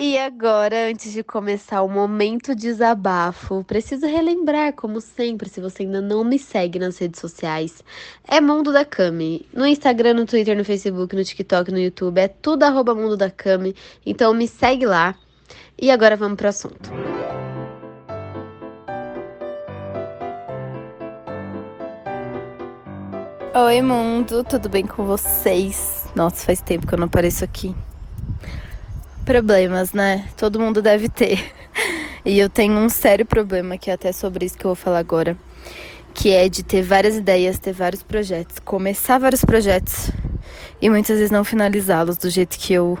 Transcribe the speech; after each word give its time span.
E 0.00 0.16
agora, 0.16 0.88
antes 0.88 1.12
de 1.12 1.24
começar 1.24 1.82
o 1.82 1.88
momento 1.88 2.54
desabafo, 2.54 3.64
preciso 3.64 4.06
relembrar, 4.06 4.72
como 4.72 5.00
sempre, 5.00 5.48
se 5.48 5.60
você 5.60 5.82
ainda 5.82 6.00
não 6.00 6.22
me 6.22 6.38
segue 6.38 6.78
nas 6.78 6.98
redes 6.98 7.20
sociais, 7.20 7.82
é 8.22 8.40
Mundo 8.40 8.72
da 8.72 8.84
Cami. 8.84 9.44
No 9.52 9.66
Instagram, 9.66 10.14
no 10.14 10.24
Twitter, 10.24 10.56
no 10.56 10.64
Facebook, 10.64 11.16
no 11.16 11.24
TikTok, 11.24 11.72
no 11.72 11.80
YouTube, 11.80 12.16
é 12.16 12.28
tudo 12.28 12.62
arroba 12.62 12.94
Mundo 12.94 13.16
da 13.16 13.28
Cami. 13.28 13.74
Então 14.06 14.32
me 14.32 14.46
segue 14.46 14.86
lá. 14.86 15.16
E 15.76 15.90
agora 15.90 16.14
vamos 16.14 16.36
pro 16.36 16.46
assunto. 16.46 16.92
Oi, 23.52 23.82
mundo, 23.82 24.44
tudo 24.44 24.68
bem 24.68 24.86
com 24.86 25.04
vocês? 25.04 26.06
Nossa, 26.14 26.46
faz 26.46 26.60
tempo 26.60 26.86
que 26.86 26.94
eu 26.94 26.98
não 26.98 27.06
apareço 27.06 27.42
aqui 27.42 27.74
problemas, 29.28 29.92
né? 29.92 30.24
Todo 30.38 30.58
mundo 30.58 30.80
deve 30.80 31.06
ter. 31.06 31.52
E 32.24 32.38
eu 32.38 32.48
tenho 32.48 32.72
um 32.72 32.88
sério 32.88 33.26
problema 33.26 33.76
que 33.76 33.90
é 33.90 33.94
até 33.94 34.10
sobre 34.10 34.46
isso 34.46 34.56
que 34.56 34.64
eu 34.64 34.70
vou 34.70 34.74
falar 34.74 34.98
agora, 34.98 35.36
que 36.14 36.30
é 36.30 36.48
de 36.48 36.62
ter 36.62 36.82
várias 36.82 37.14
ideias, 37.14 37.58
ter 37.58 37.72
vários 37.72 38.02
projetos, 38.02 38.58
começar 38.58 39.18
vários 39.18 39.44
projetos 39.44 40.10
e 40.80 40.88
muitas 40.88 41.16
vezes 41.16 41.30
não 41.30 41.44
finalizá-los 41.44 42.16
do 42.16 42.30
jeito 42.30 42.58
que 42.58 42.72
eu 42.72 42.98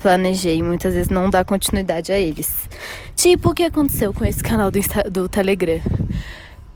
planejei, 0.00 0.62
muitas 0.64 0.94
vezes 0.94 1.08
não 1.08 1.30
dar 1.30 1.44
continuidade 1.44 2.10
a 2.10 2.18
eles. 2.18 2.68
Tipo 3.14 3.50
o 3.50 3.54
que 3.54 3.62
aconteceu 3.62 4.12
com 4.12 4.24
esse 4.24 4.42
canal 4.42 4.70
do, 4.70 4.78
Insta 4.78 5.08
do 5.08 5.28
Telegram. 5.28 5.80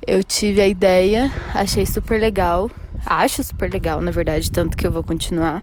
Eu 0.07 0.23
tive 0.23 0.60
a 0.60 0.68
ideia, 0.68 1.30
achei 1.55 1.84
super 1.84 2.21
legal, 2.21 2.71
acho 3.05 3.43
super 3.43 3.71
legal, 3.71 4.01
na 4.01 4.12
verdade, 4.12 4.51
tanto 4.51 4.77
que 4.77 4.87
eu 4.87 4.93
vou 4.93 5.02
continuar. 5.02 5.62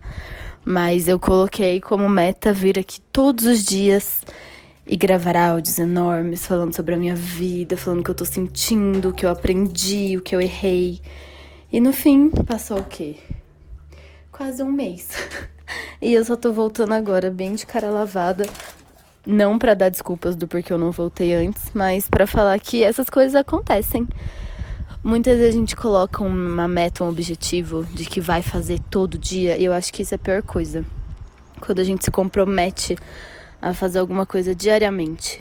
Mas 0.69 1.07
eu 1.07 1.17
coloquei 1.17 1.79
como 1.79 2.09
meta 2.09 2.51
vir 2.51 2.77
aqui 2.77 2.99
todos 2.99 3.45
os 3.45 3.63
dias 3.63 4.21
e 4.85 4.97
gravar 4.97 5.37
áudios 5.37 5.79
enormes 5.79 6.45
falando 6.45 6.75
sobre 6.75 6.93
a 6.93 6.97
minha 6.97 7.15
vida, 7.15 7.77
falando 7.77 8.01
o 8.01 8.03
que 8.03 8.11
eu 8.11 8.15
tô 8.15 8.25
sentindo, 8.25 9.07
o 9.07 9.13
que 9.13 9.25
eu 9.25 9.29
aprendi, 9.29 10.17
o 10.17 10.21
que 10.21 10.35
eu 10.35 10.41
errei. 10.41 10.99
E 11.71 11.79
no 11.79 11.93
fim, 11.93 12.29
passou 12.45 12.79
o 12.79 12.83
quê? 12.83 13.15
Quase 14.29 14.61
um 14.61 14.69
mês. 14.69 15.07
e 16.01 16.13
eu 16.13 16.25
só 16.25 16.35
tô 16.35 16.51
voltando 16.51 16.93
agora, 16.93 17.31
bem 17.31 17.55
de 17.55 17.65
cara 17.65 17.89
lavada. 17.89 18.45
Não 19.25 19.57
para 19.57 19.73
dar 19.73 19.87
desculpas 19.87 20.35
do 20.35 20.49
porquê 20.49 20.73
eu 20.73 20.77
não 20.77 20.91
voltei 20.91 21.33
antes, 21.33 21.71
mas 21.73 22.09
para 22.09 22.27
falar 22.27 22.59
que 22.59 22.83
essas 22.83 23.09
coisas 23.09 23.35
acontecem. 23.35 24.05
Muitas 25.03 25.37
vezes 25.37 25.55
a 25.55 25.57
gente 25.57 25.75
coloca 25.75 26.23
uma 26.23 26.67
meta, 26.67 27.03
um 27.03 27.09
objetivo 27.09 27.85
de 27.85 28.05
que 28.05 28.19
vai 28.19 28.41
fazer 28.41 28.79
todo 28.89 29.17
dia, 29.17 29.57
e 29.57 29.63
eu 29.63 29.71
acho 29.71 29.93
que 29.93 30.01
isso 30.01 30.13
é 30.13 30.17
a 30.17 30.19
pior 30.19 30.41
coisa. 30.41 30.83
Quando 31.61 31.79
a 31.79 31.83
gente 31.83 32.03
se 32.03 32.11
compromete 32.11 32.97
a 33.61 33.73
fazer 33.73 33.99
alguma 33.99 34.25
coisa 34.25 34.55
diariamente. 34.55 35.39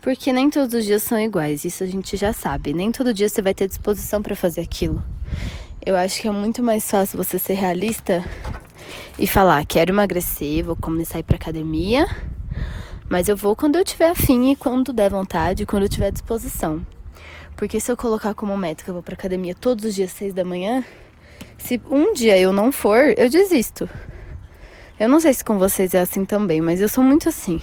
Porque 0.00 0.32
nem 0.32 0.50
todos 0.50 0.74
os 0.74 0.84
dias 0.84 1.02
são 1.02 1.18
iguais, 1.18 1.64
isso 1.64 1.82
a 1.82 1.86
gente 1.86 2.16
já 2.16 2.32
sabe. 2.32 2.72
Nem 2.72 2.92
todo 2.92 3.14
dia 3.14 3.28
você 3.28 3.40
vai 3.40 3.54
ter 3.54 3.68
disposição 3.68 4.20
para 4.20 4.36
fazer 4.36 4.60
aquilo. 4.60 5.02
Eu 5.84 5.96
acho 5.96 6.20
que 6.20 6.28
é 6.28 6.30
muito 6.30 6.62
mais 6.62 6.88
fácil 6.88 7.16
você 7.16 7.38
ser 7.38 7.54
realista 7.54 8.24
e 9.18 9.26
falar: 9.26 9.64
quero 9.64 9.92
emagrecer, 9.92 10.64
vou 10.64 10.76
começar 10.76 11.18
a 11.18 11.20
ir 11.20 11.24
pra 11.24 11.36
academia, 11.36 12.06
mas 13.08 13.28
eu 13.28 13.36
vou 13.36 13.56
quando 13.56 13.76
eu 13.76 13.84
tiver 13.84 14.10
afim 14.10 14.50
e 14.50 14.56
quando 14.56 14.92
der 14.92 15.10
vontade, 15.10 15.66
quando 15.66 15.84
eu 15.84 15.88
tiver 15.88 16.10
disposição. 16.12 16.84
Porque 17.62 17.78
se 17.78 17.92
eu 17.92 17.96
colocar 17.96 18.34
como 18.34 18.56
meta 18.56 18.82
que 18.82 18.90
eu 18.90 18.94
vou 18.94 19.04
pra 19.04 19.14
academia 19.14 19.54
todos 19.54 19.84
os 19.84 19.94
dias, 19.94 20.10
seis 20.10 20.34
da 20.34 20.44
manhã, 20.44 20.84
se 21.56 21.80
um 21.88 22.12
dia 22.12 22.36
eu 22.36 22.52
não 22.52 22.72
for, 22.72 23.14
eu 23.16 23.30
desisto. 23.30 23.88
Eu 24.98 25.08
não 25.08 25.20
sei 25.20 25.32
se 25.32 25.44
com 25.44 25.56
vocês 25.60 25.94
é 25.94 26.00
assim 26.00 26.24
também, 26.24 26.60
mas 26.60 26.80
eu 26.80 26.88
sou 26.88 27.04
muito 27.04 27.28
assim. 27.28 27.62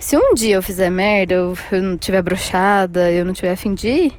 Se 0.00 0.16
um 0.16 0.32
dia 0.32 0.54
eu 0.54 0.62
fizer 0.62 0.88
merda, 0.88 1.34
eu, 1.34 1.54
eu 1.70 1.82
não 1.82 1.98
tiver 1.98 2.22
brochada, 2.22 3.12
eu 3.12 3.26
não 3.26 3.34
tiver 3.34 3.52
afim 3.52 3.74
de 3.74 3.88
ir, 3.88 4.12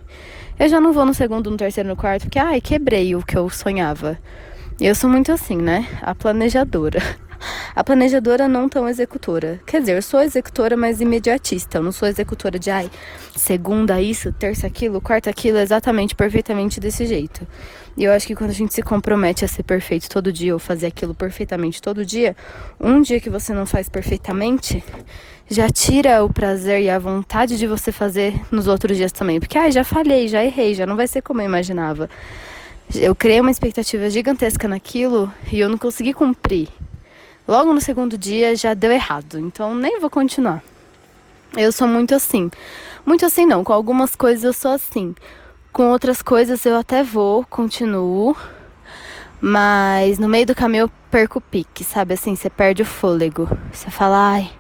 eu 0.60 0.70
já 0.70 0.80
não 0.80 0.94
vou 0.94 1.04
no 1.04 1.16
segundo, 1.16 1.50
no 1.50 1.58
terceiro, 1.58 1.90
no 1.90 1.96
quarto, 1.96 2.26
porque, 2.26 2.38
ai, 2.38 2.62
quebrei 2.62 3.16
o 3.16 3.26
que 3.26 3.36
eu 3.36 3.50
sonhava. 3.50 4.20
Eu 4.80 4.94
sou 4.94 5.10
muito 5.10 5.32
assim, 5.32 5.58
né? 5.58 5.88
A 6.00 6.14
planejadora. 6.14 7.02
A 7.76 7.84
planejadora 7.84 8.48
não 8.48 8.68
tão 8.68 8.88
executora. 8.88 9.60
Quer 9.66 9.82
dizer, 9.82 9.96
eu 9.98 10.02
sou 10.02 10.22
executora, 10.22 10.76
mas 10.76 11.02
imediatista. 11.02 11.78
Eu 11.78 11.84
não 11.84 11.92
sou 11.92 12.08
executora 12.08 12.58
de, 12.58 12.70
ai, 12.70 12.90
segunda 13.36 14.02
isso, 14.02 14.32
terça 14.34 14.68
aquilo, 14.68 15.00
quarta 15.00 15.30
aquilo, 15.30 15.58
exatamente, 15.58 16.16
perfeitamente 16.16 16.80
desse 16.80 17.06
jeito. 17.06 17.48
E 17.98 18.04
eu 18.04 18.12
acho 18.12 18.28
que 18.28 18.36
quando 18.36 18.52
a 18.52 18.54
gente 18.54 18.74
se 18.74 18.84
compromete 18.84 19.44
a 19.44 19.48
ser 19.48 19.64
perfeito 19.64 20.08
todo 20.08 20.32
dia 20.32 20.54
ou 20.54 20.60
fazer 20.60 20.88
aquilo 20.88 21.16
perfeitamente 21.16 21.82
todo 21.82 22.06
dia, 22.06 22.36
um 22.80 23.02
dia 23.02 23.20
que 23.20 23.30
você 23.30 23.54
não 23.54 23.66
faz 23.66 23.90
perfeitamente, 23.90 24.84
já 25.50 25.70
tira 25.70 26.24
o 26.24 26.32
prazer 26.32 26.82
e 26.82 26.90
a 26.90 27.00
vontade 27.00 27.58
de 27.58 27.66
você 27.66 27.92
fazer 27.92 28.40
nos 28.52 28.68
outros 28.68 28.98
dias 28.98 29.12
também. 29.12 29.40
Porque, 29.40 29.58
ai, 29.58 29.72
já 29.72 29.84
falhei, 29.84 30.28
já 30.28 30.44
errei, 30.44 30.76
já 30.76 30.86
não 30.86 30.96
vai 30.96 31.08
ser 31.08 31.22
como 31.22 31.42
eu 31.42 31.46
imaginava. 31.46 32.10
Eu 32.96 33.16
criei 33.16 33.42
uma 33.42 33.52
expectativa 33.52 34.10
gigantesca 34.10 34.68
naquilo 34.68 35.32
e 35.52 35.60
eu 35.60 35.68
não 35.68 35.78
consegui 35.78 36.14
cumprir. 36.14 36.70
Logo 37.48 37.74
no 37.74 37.80
segundo 37.80 38.18
dia 38.18 38.56
já 38.56 38.74
deu 38.74 38.92
errado, 38.92 39.40
então 39.40 39.74
nem 39.74 40.02
vou 40.02 40.10
continuar. 40.10 40.62
Eu 41.56 41.72
sou 41.72 41.88
muito 41.88 42.14
assim. 42.14 42.52
Muito 43.06 43.26
assim 43.26 43.46
não, 43.46 43.64
com 43.64 43.72
algumas 43.72 44.16
coisas 44.16 44.44
eu 44.44 44.52
sou 44.52 44.72
assim. 44.72 45.16
Com 45.72 45.92
outras 45.92 46.22
coisas 46.22 46.66
eu 46.66 46.76
até 46.76 47.04
vou, 47.04 47.46
continuo. 47.46 48.36
Mas 49.40 50.20
no 50.20 50.28
meio 50.28 50.46
do 50.46 50.56
caminho 50.56 50.84
eu 50.84 50.92
perco 51.10 51.40
o 51.40 51.42
pique, 51.42 51.84
sabe? 51.84 52.16
Assim, 52.16 52.36
você 52.36 52.50
perde 52.50 52.82
o 52.82 52.86
fôlego. 52.86 53.48
Você 53.72 53.90
fala, 53.90 54.34
ai, 54.34 54.52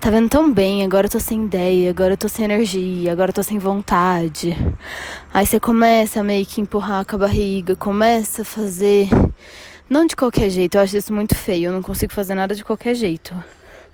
tá 0.00 0.08
vendo 0.10 0.28
tão 0.28 0.52
bem, 0.52 0.84
agora 0.84 1.06
eu 1.06 1.10
tô 1.10 1.18
sem 1.18 1.44
ideia, 1.44 1.90
agora 1.90 2.12
eu 2.12 2.16
tô 2.16 2.28
sem 2.28 2.44
energia, 2.44 3.10
agora 3.10 3.30
eu 3.30 3.34
tô 3.34 3.42
sem 3.42 3.58
vontade. 3.58 4.56
Aí 5.34 5.44
você 5.44 5.58
começa 5.58 6.20
a 6.20 6.22
meio 6.22 6.46
que 6.46 6.60
empurrar 6.60 7.04
com 7.04 7.16
a 7.16 7.18
barriga, 7.20 7.74
começa 7.74 8.42
a 8.42 8.44
fazer 8.44 9.08
não 9.92 10.06
de 10.06 10.16
qualquer 10.16 10.48
jeito, 10.48 10.76
eu 10.76 10.80
acho 10.80 10.96
isso 10.96 11.12
muito 11.12 11.34
feio. 11.34 11.66
Eu 11.66 11.72
não 11.72 11.82
consigo 11.82 12.14
fazer 12.14 12.34
nada 12.34 12.54
de 12.54 12.64
qualquer 12.64 12.94
jeito. 12.94 13.34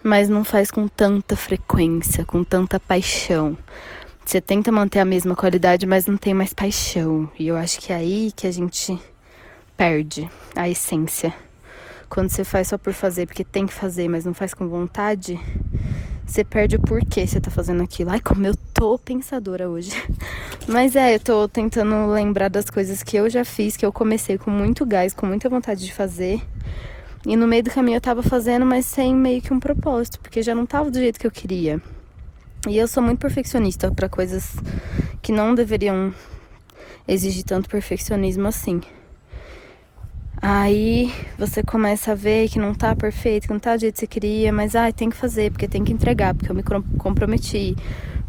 Mas 0.01 0.29
não 0.29 0.45
faz 0.45 0.71
com 0.71 0.87
tanta 0.87 1.35
frequência, 1.35 2.25
com 2.25 2.45
tanta 2.45 2.79
paixão. 2.79 3.59
Você 4.25 4.41
tenta 4.41 4.71
manter 4.71 5.01
a 5.01 5.05
mesma 5.05 5.35
qualidade, 5.35 5.87
mas 5.87 6.07
não 6.07 6.17
tem 6.17 6.33
mais 6.33 6.55
paixão. 6.55 7.29
E 7.37 7.49
eu 7.49 7.57
acho 7.57 7.81
que 7.81 7.93
é 7.93 7.97
aí 7.97 8.31
que 8.35 8.47
a 8.47 8.51
gente 8.53 8.97
perde 9.77 10.31
a 10.55 10.69
essência. 10.69 11.35
Quando 12.09 12.31
você 12.31 12.45
faz 12.45 12.69
só 12.69 12.79
por 12.79 12.93
fazer, 12.93 13.27
porque 13.27 13.43
tem 13.43 13.67
que 13.67 13.75
fazer, 13.75 14.09
mas 14.09 14.25
não 14.25 14.33
faz 14.33 14.55
com 14.55 14.69
vontade, 14.69 15.39
você 16.29 16.45
perde 16.45 16.77
o 16.77 16.81
porquê 16.81 17.27
você 17.27 17.41
tá 17.41 17.51
fazendo 17.51 17.83
aquilo. 17.83 18.11
Ai, 18.11 18.21
como 18.21 18.47
eu 18.47 18.55
tô 18.75 18.99
pensadora 18.99 19.69
hoje. 19.69 19.91
Mas 20.69 20.95
é, 20.95 21.15
eu 21.15 21.21
tô 21.21 21.49
tentando 21.49 22.07
lembrar 22.13 22.49
das 22.49 22.69
coisas 22.69 23.03
que 23.03 23.17
eu 23.17 23.31
já 23.31 23.45
fiz, 23.45 23.77
que 23.77 23.85
eu 23.85 23.91
comecei 23.91 24.37
com 24.37 24.51
muito 24.51 24.85
gás, 24.85 25.15
com 25.15 25.25
muita 25.25 25.49
vontade 25.49 25.85
de 25.85 25.93
fazer. 25.93 26.41
E 27.27 27.35
no 27.35 27.49
meio 27.49 27.63
do 27.63 27.71
caminho 27.71 27.97
eu 27.97 28.01
tava 28.01 28.23
fazendo, 28.23 28.67
mas 28.67 28.85
sem 28.85 29.15
meio 29.15 29.41
que 29.41 29.53
um 29.53 29.59
propósito, 29.59 30.21
porque 30.21 30.43
já 30.43 30.55
não 30.55 30.67
tava 30.67 30.91
do 30.91 30.99
jeito 30.99 31.19
que 31.19 31.27
eu 31.27 31.31
queria. 31.31 31.81
E 32.69 32.77
eu 32.77 32.87
sou 32.87 33.03
muito 33.03 33.19
perfeccionista 33.19 33.91
para 33.91 34.09
coisas 34.09 34.57
que 35.23 35.33
não 35.33 35.55
deveriam 35.55 36.13
exigir 37.07 37.45
tanto 37.45 37.71
perfeccionismo 37.71 38.47
assim. 38.47 38.83
Aí 40.41 41.13
você 41.37 41.63
começa 41.63 42.13
a 42.13 42.15
ver 42.15 42.49
que 42.49 42.59
não 42.59 42.73
tá 42.73 42.95
perfeito, 42.95 43.49
que 43.49 43.53
não 43.53 43.59
tá 43.59 43.75
do 43.75 43.81
jeito 43.81 43.95
que 43.95 44.01
você 44.01 44.07
queria, 44.07 44.53
mas 44.53 44.77
ai, 44.77 44.93
tem 44.93 45.11
que 45.11 45.17
fazer, 45.17 45.51
porque 45.51 45.67
tem 45.67 45.83
que 45.83 45.93
entregar, 45.93 46.35
porque 46.35 46.51
eu 46.51 46.55
me 46.55 46.63
comprometi, 46.97 47.75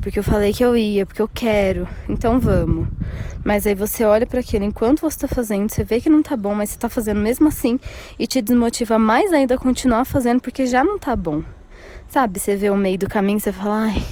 porque 0.01 0.17
eu 0.17 0.23
falei 0.23 0.51
que 0.51 0.63
eu 0.65 0.75
ia, 0.75 1.05
porque 1.05 1.21
eu 1.21 1.27
quero, 1.27 1.87
então 2.07 2.39
vamos. 2.39 2.87
Mas 3.43 3.67
aí 3.67 3.75
você 3.75 4.03
olha 4.03 4.25
para 4.25 4.39
aquilo, 4.39 4.65
enquanto 4.65 5.01
você 5.01 5.19
tá 5.19 5.27
fazendo, 5.27 5.69
você 5.69 5.83
vê 5.83 6.01
que 6.01 6.09
não 6.09 6.23
tá 6.23 6.35
bom, 6.35 6.55
mas 6.55 6.71
você 6.71 6.79
tá 6.79 6.89
fazendo 6.89 7.19
mesmo 7.19 7.47
assim 7.47 7.79
e 8.17 8.25
te 8.25 8.41
desmotiva 8.41 8.97
mais 8.97 9.31
ainda 9.31 9.53
a 9.55 9.57
continuar 9.57 10.03
fazendo 10.03 10.41
porque 10.41 10.65
já 10.65 10.83
não 10.83 10.97
tá 10.97 11.15
bom. 11.15 11.43
Sabe, 12.09 12.39
você 12.39 12.55
vê 12.55 12.71
o 12.71 12.75
meio 12.75 12.97
do 12.97 13.07
caminho, 13.07 13.39
você 13.39 13.51
fala, 13.51 13.83
ai, 13.83 14.03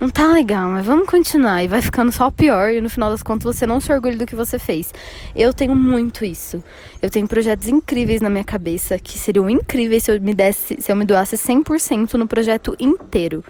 não 0.00 0.08
tá 0.08 0.26
legal, 0.32 0.70
mas 0.70 0.86
vamos 0.86 1.06
continuar. 1.06 1.62
E 1.62 1.68
vai 1.68 1.82
ficando 1.82 2.10
só 2.10 2.30
pior 2.30 2.72
e 2.72 2.80
no 2.80 2.88
final 2.88 3.10
das 3.10 3.22
contas 3.22 3.44
você 3.44 3.66
não 3.66 3.78
se 3.78 3.92
orgulha 3.92 4.16
do 4.16 4.26
que 4.26 4.34
você 4.34 4.58
fez. 4.58 4.94
Eu 5.36 5.52
tenho 5.52 5.76
muito 5.76 6.24
isso. 6.24 6.64
Eu 7.02 7.10
tenho 7.10 7.28
projetos 7.28 7.68
incríveis 7.68 8.22
na 8.22 8.30
minha 8.30 8.42
cabeça 8.42 8.98
que 8.98 9.18
seriam 9.18 9.50
incríveis 9.50 10.04
se 10.04 10.10
eu 10.10 10.18
me 10.18 10.32
desse, 10.32 10.80
se 10.80 10.90
eu 10.90 10.96
me 10.96 11.04
doasse 11.04 11.36
100% 11.36 12.14
no 12.14 12.26
projeto 12.26 12.74
inteiro. 12.80 13.44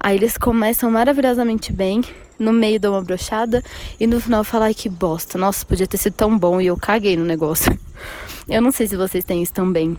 Aí 0.00 0.16
eles 0.16 0.36
começam 0.36 0.90
maravilhosamente 0.90 1.72
bem, 1.72 2.02
no 2.36 2.52
meio 2.52 2.80
dá 2.80 2.90
uma 2.90 3.00
brochada 3.00 3.62
e 4.00 4.04
no 4.04 4.20
final 4.20 4.42
falar 4.42 4.66
ai 4.66 4.74
que 4.74 4.88
bosta, 4.88 5.38
nossa, 5.38 5.64
podia 5.64 5.86
ter 5.86 5.98
sido 5.98 6.14
tão 6.14 6.36
bom 6.36 6.60
e 6.60 6.66
eu 6.66 6.76
caguei 6.76 7.16
no 7.16 7.24
negócio. 7.24 7.78
Eu 8.48 8.60
não 8.60 8.72
sei 8.72 8.88
se 8.88 8.96
vocês 8.96 9.24
têm 9.24 9.40
isso 9.40 9.52
também. 9.52 9.96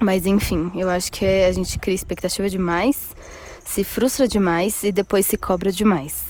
Mas 0.00 0.24
enfim, 0.24 0.70
eu 0.74 0.88
acho 0.88 1.12
que 1.12 1.26
a 1.26 1.52
gente 1.52 1.78
cria 1.78 1.94
expectativa 1.94 2.48
demais 2.48 3.14
se 3.68 3.84
frustra 3.84 4.26
demais 4.26 4.82
e 4.82 4.90
depois 4.90 5.26
se 5.26 5.36
cobra 5.36 5.70
demais. 5.70 6.24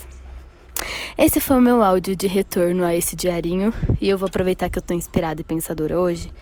Esse 1.17 1.39
foi 1.39 1.57
o 1.57 1.61
meu 1.61 1.85
áudio 1.85 2.17
de 2.17 2.27
retorno 2.27 2.85
a 2.85 2.95
esse 2.95 3.15
diarinho 3.15 3.73
e 4.01 4.09
eu 4.09 4.19
vou 4.19 4.27
aproveitar 4.27 4.69
que 4.69 4.77
eu 4.77 4.83
tô 4.83 4.93
inspirada 4.93 5.41
e 5.41 5.45
pensadora 5.45 6.01
hoje 6.01 6.33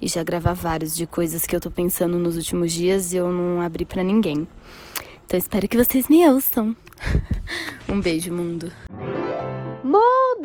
e 0.00 0.06
já 0.06 0.22
gravar 0.22 0.52
vários 0.54 0.94
de 0.94 1.04
coisas 1.04 1.44
que 1.44 1.54
eu 1.54 1.60
tô 1.60 1.68
pensando 1.68 2.16
nos 2.16 2.36
últimos 2.36 2.72
dias 2.72 3.12
e 3.12 3.16
eu 3.16 3.30
não 3.32 3.60
abri 3.60 3.84
para 3.84 4.04
ninguém. 4.04 4.46
Então 5.26 5.36
espero 5.36 5.66
que 5.66 5.76
vocês 5.76 6.08
me 6.08 6.26
ouçam. 6.28 6.76
um 7.88 8.00
beijo, 8.00 8.32
mundo. 8.32 8.70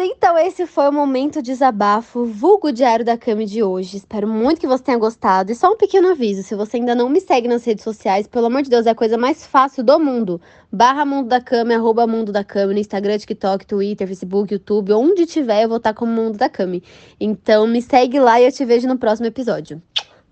Então 0.03 0.36
esse 0.36 0.65
foi 0.65 0.89
o 0.89 0.92
momento 0.92 1.44
desabafo, 1.44 2.25
vulgo 2.25 2.71
diário 2.71 3.06
da 3.06 3.15
Cami 3.15 3.45
de 3.45 3.62
hoje. 3.62 3.98
Espero 3.98 4.27
muito 4.27 4.59
que 4.59 4.65
você 4.65 4.83
tenha 4.83 4.98
gostado. 4.98 5.51
E 5.51 5.56
só 5.56 5.71
um 5.71 5.77
pequeno 5.77 6.09
aviso, 6.09 6.42
se 6.42 6.56
você 6.56 6.77
ainda 6.77 6.95
não 6.95 7.07
me 7.07 7.21
segue 7.21 7.48
nas 7.48 7.63
redes 7.63 7.83
sociais, 7.83 8.25
pelo 8.25 8.48
amor 8.48 8.63
de 8.63 8.69
Deus, 8.71 8.88
é 8.88 8.89
a 8.89 8.95
coisa 8.95 9.15
mais 9.15 9.45
fácil 9.45 9.83
do 9.83 10.00
mundo. 10.00 10.42
Barra 10.71 11.06
Mundo 11.06 11.27
da 11.27 11.39
Cami, 11.39 11.75
arroba 11.75 12.07
Mundo 12.07 12.31
da 12.31 12.44
Cami, 12.44 12.74
no 12.74 12.80
Instagram, 12.80 13.19
TikTok, 13.19 13.63
Twitter, 13.68 14.07
Facebook, 14.07 14.51
YouTube, 14.51 14.94
onde 14.94 15.27
tiver, 15.27 15.63
eu 15.63 15.69
vou 15.69 15.77
estar 15.77 15.94
como 15.94 16.12
Mundo 16.12 16.36
da 16.36 16.50
Cami. 16.50 16.81
Então 17.19 17.68
me 17.68 17.80
segue 17.80 18.19
lá 18.19 18.42
e 18.42 18.45
eu 18.45 18.51
te 18.51 18.65
vejo 18.65 18.88
no 18.88 18.97
próximo 18.97 19.27
episódio. 19.27 19.80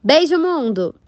Beijo, 0.04 0.39
mundo! 0.39 0.95